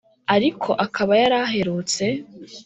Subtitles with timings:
[0.35, 2.03] Ariko akaba yari aherutse